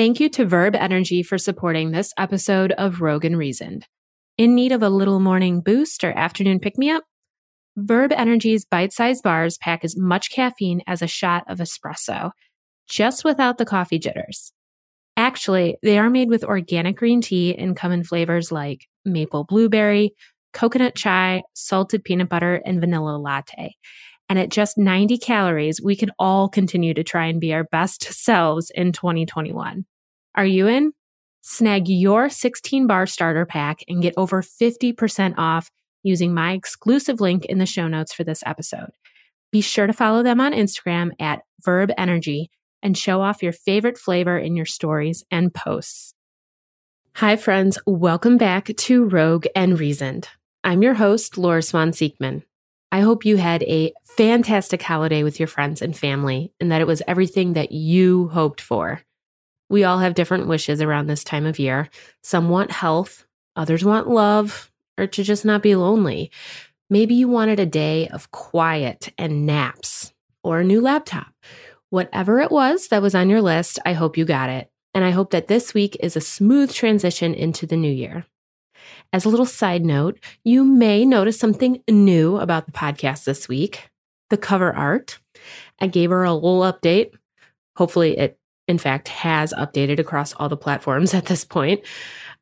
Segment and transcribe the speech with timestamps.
[0.00, 3.86] Thank you to Verb Energy for supporting this episode of Rogue and Reasoned.
[4.38, 7.04] In need of a little morning boost or afternoon pick me up?
[7.76, 12.30] Verb Energy's bite sized bars pack as much caffeine as a shot of espresso,
[12.88, 14.54] just without the coffee jitters.
[15.18, 20.14] Actually, they are made with organic green tea and come in flavors like maple blueberry,
[20.54, 23.74] coconut chai, salted peanut butter, and vanilla latte.
[24.30, 28.04] And at just 90 calories, we can all continue to try and be our best
[28.04, 29.84] selves in 2021.
[30.36, 30.92] Are you in?
[31.40, 35.68] Snag your 16 bar starter pack and get over 50% off
[36.04, 38.90] using my exclusive link in the show notes for this episode.
[39.50, 42.50] Be sure to follow them on Instagram at Verb Energy
[42.84, 46.14] and show off your favorite flavor in your stories and posts.
[47.16, 47.80] Hi, friends.
[47.84, 50.28] Welcome back to Rogue and Reasoned.
[50.62, 52.44] I'm your host, Laura Swan Siekman.
[52.92, 56.86] I hope you had a fantastic holiday with your friends and family and that it
[56.86, 59.02] was everything that you hoped for.
[59.68, 61.88] We all have different wishes around this time of year.
[62.22, 66.32] Some want health, others want love, or to just not be lonely.
[66.90, 71.32] Maybe you wanted a day of quiet and naps or a new laptop.
[71.90, 74.68] Whatever it was that was on your list, I hope you got it.
[74.92, 78.26] And I hope that this week is a smooth transition into the new year.
[79.12, 83.90] As a little side note, you may notice something new about the podcast this week
[84.30, 85.18] the cover art.
[85.80, 87.12] I gave her a little update.
[87.76, 88.38] Hopefully, it
[88.68, 91.82] in fact has updated across all the platforms at this point.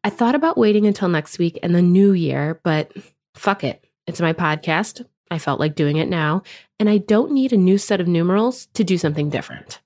[0.05, 2.93] I thought about waiting until next week and the new year, but
[3.35, 3.85] fuck it.
[4.07, 5.05] It's my podcast.
[5.31, 6.43] I felt like doing it now,
[6.79, 9.81] and I don't need a new set of numerals to do something different.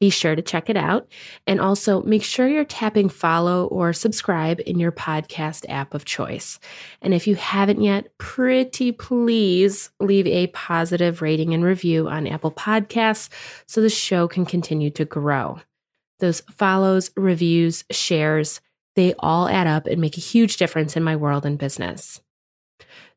[0.00, 1.06] Be sure to check it out.
[1.46, 6.58] And also make sure you're tapping follow or subscribe in your podcast app of choice.
[7.02, 12.50] And if you haven't yet, pretty please leave a positive rating and review on Apple
[12.50, 13.28] Podcasts
[13.66, 15.60] so the show can continue to grow.
[16.18, 18.60] Those follows, reviews, shares,
[18.96, 22.20] they all add up and make a huge difference in my world and business.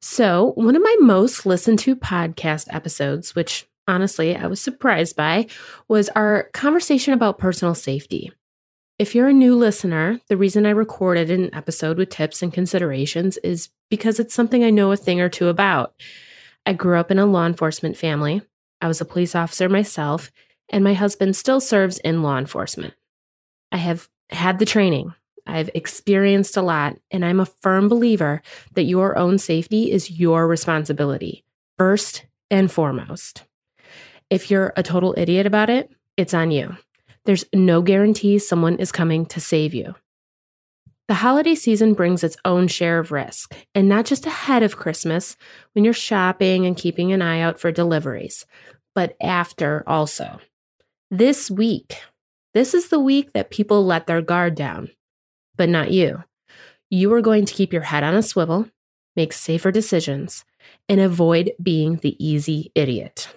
[0.01, 5.47] So, one of my most listened to podcast episodes, which honestly I was surprised by,
[5.87, 8.31] was our conversation about personal safety.
[8.99, 13.37] If you're a new listener, the reason I recorded an episode with tips and considerations
[13.37, 15.93] is because it's something I know a thing or two about.
[16.65, 18.41] I grew up in a law enforcement family.
[18.81, 20.31] I was a police officer myself,
[20.69, 22.93] and my husband still serves in law enforcement.
[23.71, 25.13] I have had the training.
[25.45, 28.41] I've experienced a lot, and I'm a firm believer
[28.73, 31.43] that your own safety is your responsibility,
[31.77, 33.43] first and foremost.
[34.33, 36.75] If you're a total idiot about it, it's on you.
[37.25, 39.93] There's no guarantee someone is coming to save you.
[41.07, 45.37] The holiday season brings its own share of risk, and not just ahead of Christmas
[45.73, 48.47] when you're shopping and keeping an eye out for deliveries,
[48.95, 50.39] but after also.
[51.11, 51.97] This week,
[52.55, 54.89] this is the week that people let their guard down,
[55.57, 56.23] but not you.
[56.89, 58.67] You are going to keep your head on a swivel,
[59.15, 60.43] make safer decisions,
[60.89, 63.31] and avoid being the easy idiot.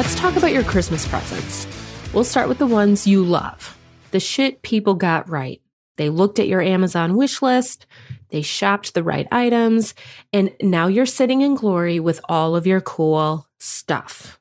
[0.00, 1.66] Let's talk about your Christmas presents.
[2.14, 3.76] We'll start with the ones you love.
[4.12, 5.60] The shit people got right.
[5.98, 7.84] They looked at your Amazon wish list,
[8.30, 9.94] they shopped the right items,
[10.32, 14.40] and now you're sitting in glory with all of your cool stuff.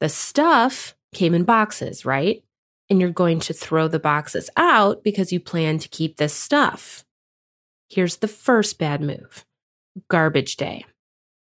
[0.00, 2.44] The stuff came in boxes, right?
[2.90, 7.06] And you're going to throw the boxes out because you plan to keep this stuff.
[7.88, 9.46] Here's the first bad move
[10.10, 10.84] garbage day.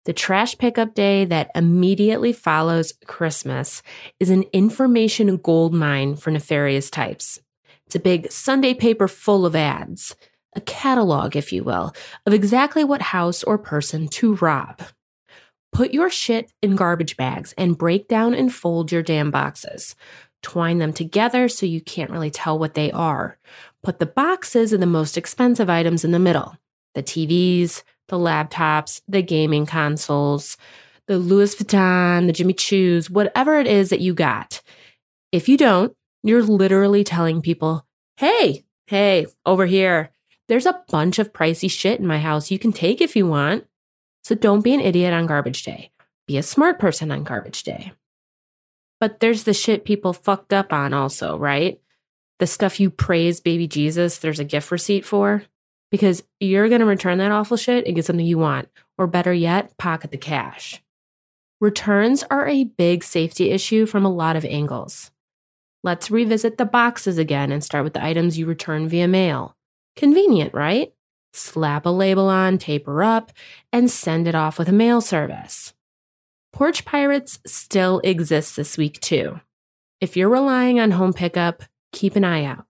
[0.09, 3.83] The trash pickup day that immediately follows Christmas
[4.19, 7.39] is an information gold mine for nefarious types.
[7.85, 10.15] It's a big Sunday paper full of ads,
[10.55, 11.93] a catalog, if you will,
[12.25, 14.81] of exactly what house or person to rob.
[15.71, 19.95] Put your shit in garbage bags and break down and fold your damn boxes.
[20.41, 23.37] Twine them together so you can't really tell what they are.
[23.83, 26.57] Put the boxes and the most expensive items in the middle
[26.95, 30.57] the TVs, the laptops, the gaming consoles,
[31.07, 34.61] the Louis Vuitton, the Jimmy Choo's, whatever it is that you got.
[35.31, 37.85] If you don't, you're literally telling people,
[38.17, 40.11] hey, hey, over here,
[40.47, 43.65] there's a bunch of pricey shit in my house you can take if you want.
[44.23, 45.91] So don't be an idiot on garbage day.
[46.27, 47.93] Be a smart person on garbage day.
[48.99, 51.79] But there's the shit people fucked up on also, right?
[52.39, 55.43] The stuff you praise baby Jesus, there's a gift receipt for
[55.91, 59.33] because you're going to return that awful shit and get something you want, or better
[59.33, 60.81] yet, pocket the cash.
[61.59, 65.11] Returns are a big safety issue from a lot of angles.
[65.83, 69.55] Let's revisit the boxes again and start with the items you return via mail.
[69.95, 70.93] Convenient, right?
[71.33, 73.31] Slap a label on, taper up,
[73.71, 75.73] and send it off with a mail service.
[76.51, 79.39] Porch Pirates still exists this week, too.
[80.01, 82.65] If you're relying on home pickup, keep an eye out.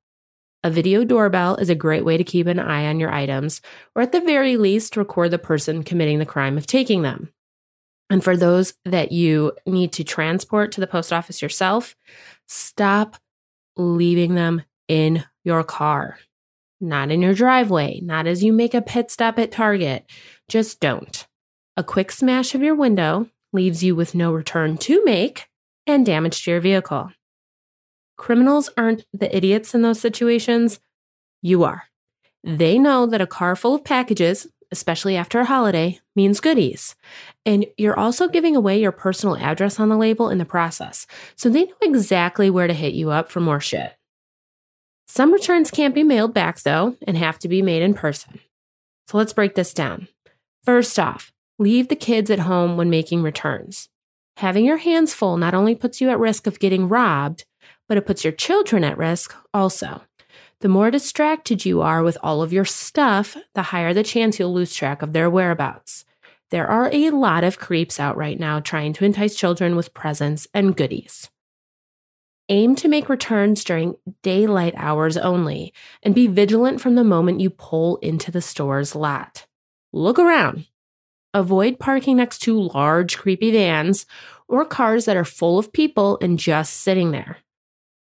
[0.62, 3.62] A video doorbell is a great way to keep an eye on your items,
[3.96, 7.32] or at the very least, record the person committing the crime of taking them.
[8.10, 11.96] And for those that you need to transport to the post office yourself,
[12.48, 13.16] stop
[13.78, 16.18] leaving them in your car,
[16.82, 20.10] not in your driveway, not as you make a pit stop at Target.
[20.50, 21.26] Just don't.
[21.78, 25.48] A quick smash of your window leaves you with no return to make
[25.88, 27.12] and damage to your vehicle.
[28.20, 30.82] Criminals aren't the idiots in those situations.
[31.42, 31.86] You are.
[32.44, 36.98] They know that a car full of packages, especially after a holiday, means goodies.
[37.46, 41.08] And you're also giving away your personal address on the label in the process.
[41.38, 43.96] So they know exactly where to hit you up for more shit.
[45.08, 48.42] Some returns can't be mailed back, though, and have to be made in person.
[49.08, 50.10] So let's break this down.
[50.66, 53.88] First off, leave the kids at home when making returns.
[54.38, 57.46] Having your hands full not only puts you at risk of getting robbed,
[57.90, 60.04] but it puts your children at risk also.
[60.62, 64.54] The more distracted you are with all of your stuff, the higher the chance you'll
[64.54, 66.06] lose track of their whereabouts.
[66.52, 70.48] There are a lot of creeps out right now trying to entice children with presents
[70.54, 71.30] and goodies.
[72.50, 77.50] Aim to make returns during daylight hours only and be vigilant from the moment you
[77.50, 79.46] pull into the store's lot.
[79.94, 80.66] Look around.
[81.34, 84.08] Avoid parking next to large, creepy vans
[84.48, 87.38] or cars that are full of people and just sitting there.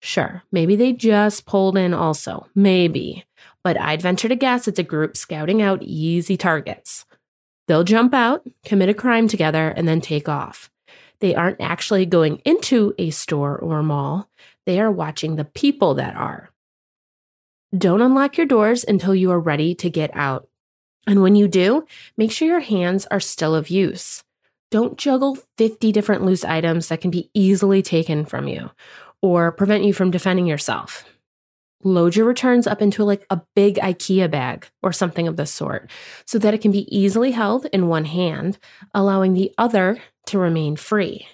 [0.01, 2.47] Sure, maybe they just pulled in also.
[2.55, 3.25] Maybe.
[3.63, 7.05] But I'd venture to guess it's a group scouting out easy targets.
[7.67, 10.71] They'll jump out, commit a crime together, and then take off.
[11.19, 14.29] They aren't actually going into a store or mall,
[14.65, 16.49] they are watching the people that are.
[17.77, 20.47] Don't unlock your doors until you are ready to get out.
[21.05, 21.85] And when you do,
[22.17, 24.23] make sure your hands are still of use.
[24.71, 28.69] Don't juggle 50 different loose items that can be easily taken from you
[29.21, 31.05] or prevent you from defending yourself.
[31.83, 35.89] Load your returns up into like a big IKEA bag or something of the sort
[36.25, 38.57] so that it can be easily held in one hand,
[38.93, 41.25] allowing the other to remain free.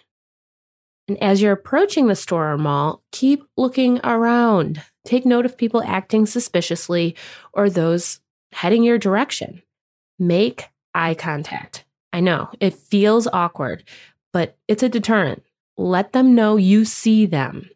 [1.08, 4.82] And as you're approaching the store or mall, keep looking around.
[5.04, 7.16] Take note of people acting suspiciously
[7.54, 8.20] or those
[8.52, 9.62] heading your direction.
[10.18, 11.86] Make eye contact.
[12.14, 13.84] I know it feels awkward,
[14.32, 15.44] but it's a deterrent.
[15.78, 17.70] Let them know you see them.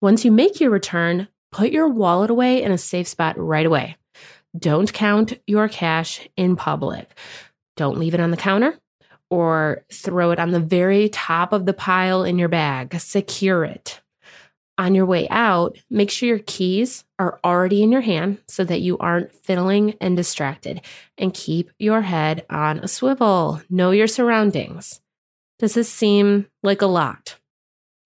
[0.00, 3.96] Once you make your return, put your wallet away in a safe spot right away.
[4.58, 7.16] Don't count your cash in public.
[7.76, 8.78] Don't leave it on the counter
[9.30, 12.98] or throw it on the very top of the pile in your bag.
[13.00, 14.00] Secure it.
[14.78, 18.82] On your way out, make sure your keys are already in your hand so that
[18.82, 20.82] you aren't fiddling and distracted.
[21.16, 23.62] And keep your head on a swivel.
[23.70, 25.00] Know your surroundings.
[25.58, 27.38] Does this seem like a lot?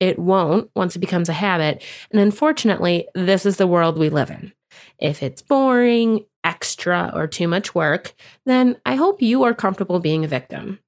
[0.00, 1.84] It won't once it becomes a habit.
[2.10, 4.52] And unfortunately, this is the world we live in.
[4.98, 8.14] If it's boring, extra, or too much work,
[8.46, 10.80] then I hope you are comfortable being a victim.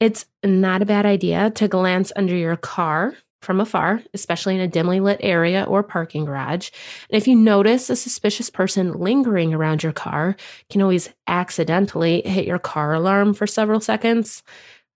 [0.00, 4.68] It's not a bad idea to glance under your car from afar, especially in a
[4.68, 6.70] dimly lit area or parking garage.
[7.10, 10.34] And if you notice a suspicious person lingering around your car,
[10.70, 14.42] can always accidentally hit your car alarm for several seconds.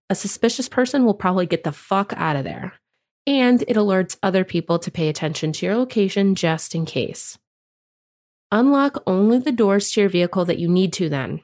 [0.09, 2.73] A suspicious person will probably get the fuck out of there
[3.29, 7.37] and it alerts other people to pay attention to your location just in case.
[8.51, 11.41] Unlock only the doors to your vehicle that you need to then.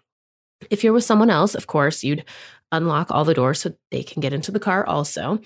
[0.72, 2.25] If you're with someone else, of course, you'd
[2.72, 5.39] unlock all the doors so they can get into the car also.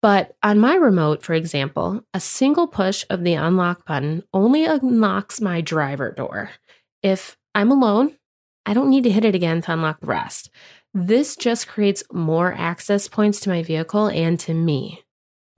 [0.00, 5.42] But on my remote, for example, a single push of the unlock button only unlocks
[5.42, 6.52] my driver door.
[7.02, 8.16] If I'm alone,
[8.64, 10.48] I don't need to hit it again to unlock the rest.
[10.94, 15.02] This just creates more access points to my vehicle and to me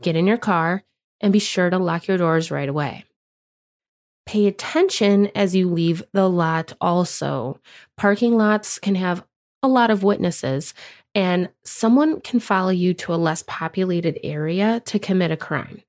[0.02, 0.82] get in your car,
[1.20, 3.04] and be sure to lock your doors right away.
[4.26, 7.58] Pay attention as you leave the lot also.
[7.96, 9.24] Parking lots can have
[9.62, 10.74] a lot of witnesses,
[11.14, 15.82] and someone can follow you to a less populated area to commit a crime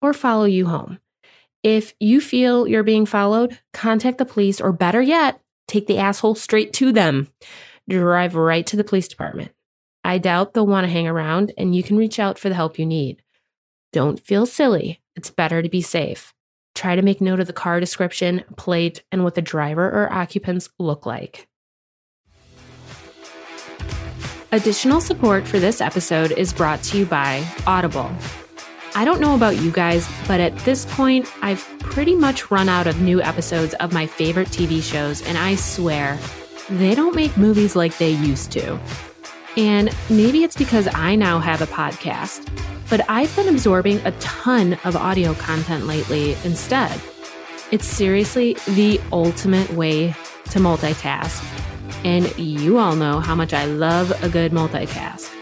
[0.00, 0.98] or follow you home.
[1.62, 6.34] If you feel you're being followed, contact the police, or better yet, take the asshole
[6.34, 7.28] straight to them.
[7.88, 9.52] Drive right to the police department.
[10.02, 12.78] I doubt they'll want to hang around, and you can reach out for the help
[12.78, 13.21] you need.
[13.92, 15.02] Don't feel silly.
[15.16, 16.32] It's better to be safe.
[16.74, 20.70] Try to make note of the car description, plate, and what the driver or occupants
[20.78, 21.46] look like.
[24.50, 28.10] Additional support for this episode is brought to you by Audible.
[28.94, 32.86] I don't know about you guys, but at this point, I've pretty much run out
[32.86, 36.18] of new episodes of my favorite TV shows, and I swear,
[36.70, 38.78] they don't make movies like they used to.
[39.56, 42.48] And maybe it's because I now have a podcast,
[42.92, 47.00] but I've been absorbing a ton of audio content lately instead.
[47.70, 50.08] It's seriously the ultimate way
[50.50, 51.42] to multitask.
[52.04, 55.34] And you all know how much I love a good multitask.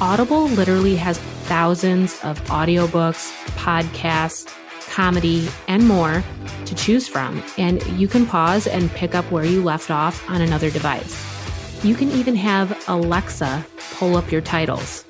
[0.00, 4.52] Audible literally has thousands of audiobooks, podcasts,
[4.90, 6.24] comedy, and more
[6.64, 10.40] to choose from, and you can pause and pick up where you left off on
[10.40, 11.14] another device.
[11.84, 15.04] You can even have Alexa pull up your titles.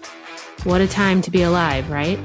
[0.64, 2.19] What a time to be alive, right?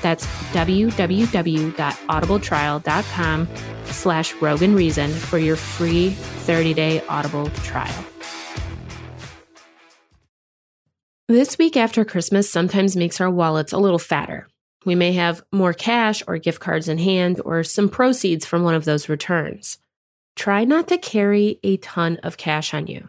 [0.01, 3.49] That's www.audibletrial.com
[3.85, 8.05] slash Rogue and Reasoned for your free 30-day Audible trial.
[11.29, 14.49] This week after Christmas sometimes makes our wallets a little fatter.
[14.85, 18.75] We may have more cash or gift cards in hand or some proceeds from one
[18.75, 19.79] of those returns.
[20.35, 23.09] Try not to carry a ton of cash on you.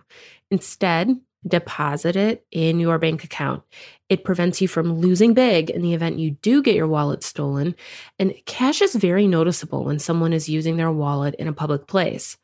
[0.52, 3.64] Instead, deposit it in your bank account.
[4.10, 7.76] It prevents you from losing big in the event you do get your wallet stolen.
[8.20, 12.38] And cash is very noticeable when someone is using their wallet in a public place.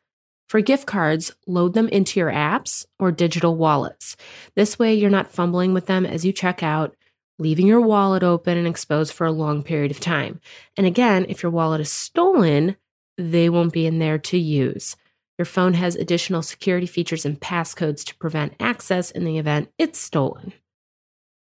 [0.48, 4.18] For gift cards, load them into your apps or digital wallets.
[4.56, 6.96] This way, you're not fumbling with them as you check out,
[7.40, 10.40] leaving your wallet open and exposed for a long period of time.
[10.78, 12.76] And again, if your wallet is stolen,
[13.18, 14.96] they won't be in there to use.
[15.38, 19.98] Your phone has additional security features and passcodes to prevent access in the event it's
[19.98, 20.54] stolen.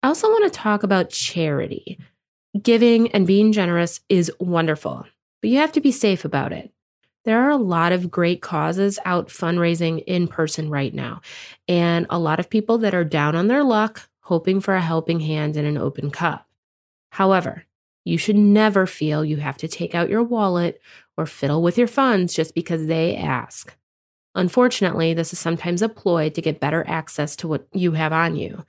[0.01, 2.00] I also want to talk about charity.
[2.60, 5.06] Giving and being generous is wonderful,
[5.41, 6.72] but you have to be safe about it.
[7.25, 11.22] There are a lot of great causes out fundraising in person right now,
[11.68, 15.19] and a lot of people that are down on their luck, hoping for a helping
[15.19, 16.48] hand and an open cup.
[17.12, 17.65] However,
[18.05, 20.79] you should never feel you have to take out your wallet
[21.17, 23.75] or fiddle with your funds just because they ask.
[24.36, 28.36] Unfortunately, this is sometimes a ploy to get better access to what you have on
[28.36, 28.63] you.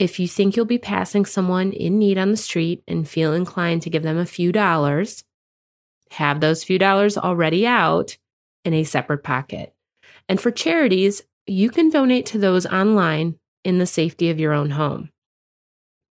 [0.00, 3.82] If you think you'll be passing someone in need on the street and feel inclined
[3.82, 5.22] to give them a few dollars,
[6.10, 8.18] have those few dollars already out
[8.64, 9.72] in a separate pocket.
[10.28, 14.70] And for charities, you can donate to those online in the safety of your own
[14.70, 15.10] home.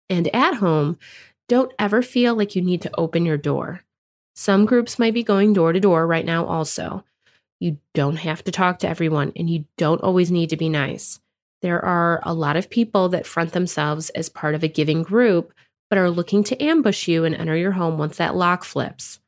[0.09, 0.99] And at home,
[1.49, 3.83] don't ever feel like you need to open your door.
[4.35, 7.05] Some groups might be going door to door right now, also.
[7.59, 11.21] You don't have to talk to everyone, and you don't always need to be nice.
[11.63, 15.55] There are a lot of people that front themselves as part of a giving group,
[15.89, 19.21] but are looking to ambush you and enter your home once that lock flips.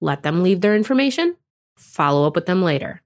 [0.00, 1.36] Let them leave their information,
[1.76, 3.02] follow up with them later.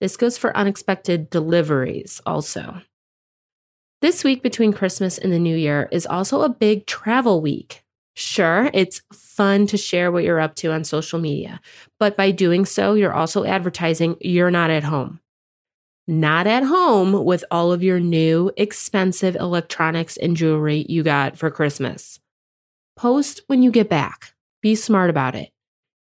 [0.00, 2.82] This goes for unexpected deliveries also.
[4.04, 7.82] This week between Christmas and the New Year is also a big travel week.
[8.14, 11.58] Sure, it's fun to share what you're up to on social media,
[11.98, 15.20] but by doing so, you're also advertising you're not at home.
[16.06, 21.50] Not at home with all of your new expensive electronics and jewelry you got for
[21.50, 22.20] Christmas.
[22.96, 24.34] Post when you get back.
[24.60, 25.48] Be smart about it.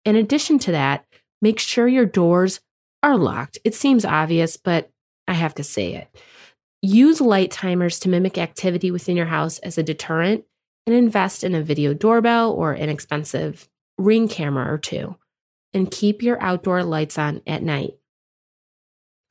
[0.05, 1.05] In addition to that,
[1.39, 2.61] make sure your doors
[3.03, 3.59] are locked.
[3.63, 4.89] It seems obvious, but
[5.27, 6.07] I have to say it.
[6.81, 10.45] Use light timers to mimic activity within your house as a deterrent
[10.87, 13.69] and invest in a video doorbell or an expensive
[13.99, 15.15] ring camera or two.
[15.73, 17.91] And keep your outdoor lights on at night.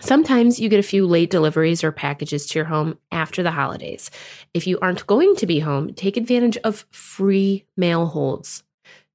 [0.00, 4.10] Sometimes you get a few late deliveries or packages to your home after the holidays.
[4.54, 8.62] If you aren't going to be home, take advantage of free mail holds.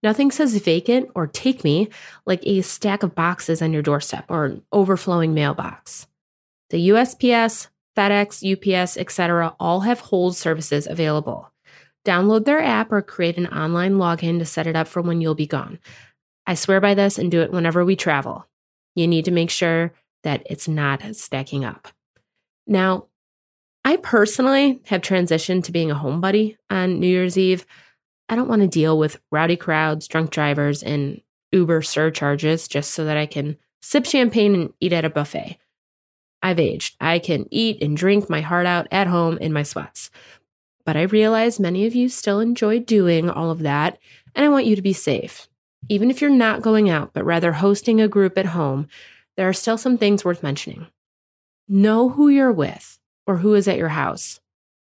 [0.03, 1.89] Nothing says vacant or take me
[2.27, 6.05] like a stack of boxes on your doorstep or an overflowing mailbox.
[6.69, 11.51] The USPS, FedEx, UPS, etc., all have hold services available.
[12.05, 15.35] Download their app or create an online login to set it up for when you'll
[15.35, 15.79] be gone.
[16.45, 18.47] I swear by this and do it whenever we travel.
[18.95, 21.87] You need to make sure that it's not stacking up.
[22.67, 23.07] Now,
[23.83, 27.65] I personally have transitioned to being a home buddy on New Year's Eve.
[28.29, 31.21] I don't want to deal with rowdy crowds, drunk drivers, and
[31.51, 35.59] Uber surcharges just so that I can sip champagne and eat at a buffet.
[36.45, 36.95] I've aged.
[37.01, 40.11] I can eat and drink my heart out at home in my sweats.
[40.85, 43.97] But I realize many of you still enjoy doing all of that,
[44.35, 45.47] and I want you to be safe.
[45.89, 48.87] Even if you're not going out, but rather hosting a group at home,
[49.35, 50.85] there are still some things worth mentioning.
[51.67, 54.39] Know who you're with or who is at your house.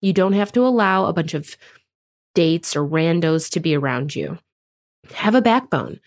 [0.01, 1.55] You don't have to allow a bunch of
[2.35, 4.37] dates or randos to be around you.
[5.13, 6.01] Have a backbone.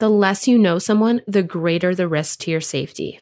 [0.00, 3.20] The less you know someone, the greater the risk to your safety.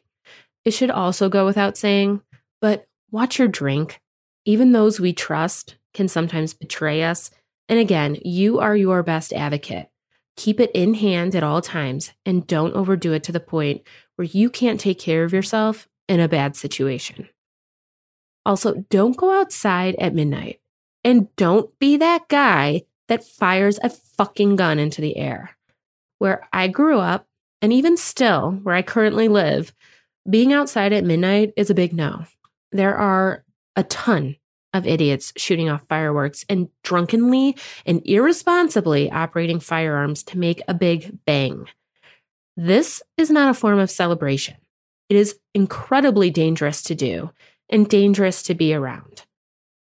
[0.65, 2.21] It should also go without saying,
[2.59, 3.99] but watch your drink.
[4.45, 7.31] Even those we trust can sometimes betray us.
[7.69, 9.89] And again, you are your best advocate.
[10.37, 13.81] Keep it in hand at all times and don't overdo it to the point
[14.15, 17.27] where you can't take care of yourself in a bad situation.
[18.45, 20.59] Also, don't go outside at midnight
[21.03, 25.57] and don't be that guy that fires a fucking gun into the air.
[26.17, 27.27] Where I grew up,
[27.61, 29.73] and even still, where I currently live,
[30.29, 32.25] being outside at midnight is a big no.
[32.71, 33.43] There are
[33.75, 34.35] a ton
[34.73, 41.17] of idiots shooting off fireworks and drunkenly and irresponsibly operating firearms to make a big
[41.25, 41.67] bang.
[42.55, 44.55] This is not a form of celebration.
[45.09, 47.31] It is incredibly dangerous to do
[47.69, 49.25] and dangerous to be around.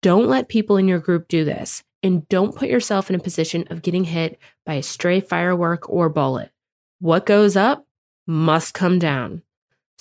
[0.02, 3.66] Don't let people in your group do this, and don't put yourself in a position
[3.70, 6.52] of getting hit by a stray firework or bullet.
[7.00, 7.86] What goes up
[8.26, 9.42] must come down.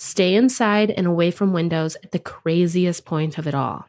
[0.01, 3.85] Stay inside and away from windows at the craziest point of it all.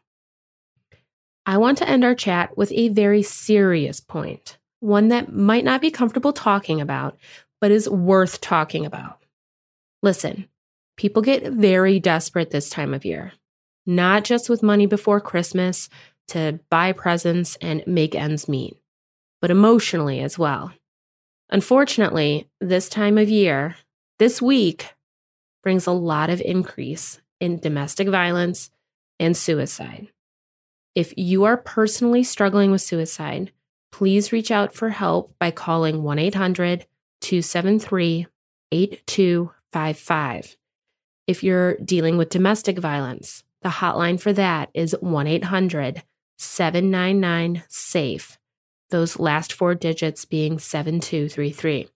[1.47, 5.81] I want to end our chat with a very serious point, one that might not
[5.81, 7.17] be comfortable talking about,
[7.61, 9.23] but is worth talking about.
[10.03, 10.49] Listen,
[10.97, 13.33] people get very desperate this time of year,
[13.87, 15.89] not just with money before Christmas
[16.27, 18.77] to buy presents and make ends meet,
[19.41, 20.73] but emotionally as well.
[21.51, 23.77] Unfortunately, this time of year,
[24.19, 24.93] this week,
[25.63, 28.71] brings a lot of increase in domestic violence
[29.19, 30.09] and suicide.
[30.95, 33.53] If you are personally struggling with suicide,
[33.93, 36.87] please reach out for help by calling 1 800
[37.21, 38.27] 273
[38.73, 40.57] 8255.
[41.27, 46.03] If you're dealing with domestic violence, the hotline for that is 1 800
[46.39, 48.39] 799 SAFE,
[48.89, 51.89] those last four digits being 7233.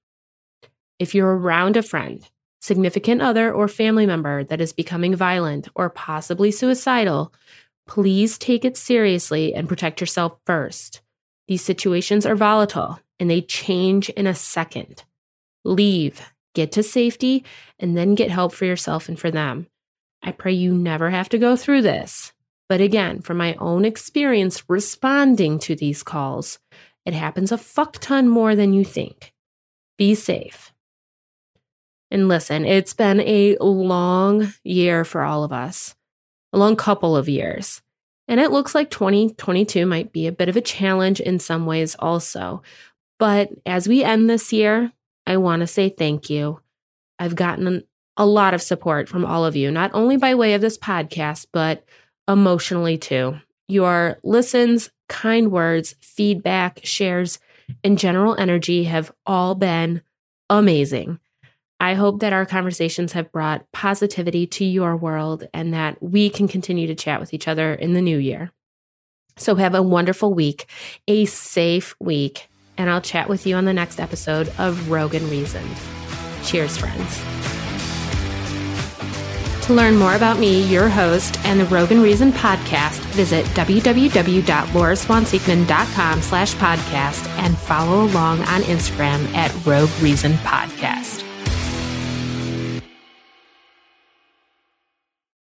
[0.99, 2.29] If you're around a friend
[2.65, 7.31] significant other, or family member that is becoming violent or possibly suicidal,
[7.87, 11.03] please take it seriously and protect yourself first.
[11.47, 15.05] These situations are volatile and they change in a second.
[15.63, 16.23] Leave,
[16.55, 17.45] get to safety,
[17.79, 19.67] and then get help for yourself and for them.
[20.23, 22.33] I pray you never have to go through this.
[22.71, 26.59] But again, from my own experience responding to these calls,
[27.05, 29.35] it happens a fuck ton more than you think.
[29.99, 30.74] Be safe.
[32.11, 35.95] And listen, it's been a long year for all of us,
[36.53, 37.83] a long couple of years.
[38.29, 41.95] And it looks like 2022 might be a bit of a challenge in some ways
[41.99, 42.63] also.
[43.19, 44.93] But as we end this year,
[45.27, 46.61] I want to say thank you.
[47.19, 47.85] I've gotten
[48.17, 51.47] a lot of support from all of you, not only by way of this podcast,
[51.53, 51.85] but
[52.29, 53.37] emotionally too.
[53.69, 57.39] Your listens, kind words, feedback, shares,
[57.83, 60.03] and general energy have all been
[60.51, 61.19] amazing.
[61.81, 66.49] I hope that our conversations have brought positivity to your world and that we can
[66.49, 68.53] continue to chat with each other in the new year.
[69.37, 70.67] So, have a wonderful week,
[71.09, 75.29] a safe week, and I'll chat with you on the next episode of Rogue and
[75.29, 75.65] Reason.
[76.45, 77.21] Cheers, friends.
[79.67, 86.23] To learn more about me, your host, and the Rogue and Reason podcast, visit www.lauraswanseekman.com
[86.23, 91.24] slash podcast and follow along on Instagram at Rogue Reason Podcast.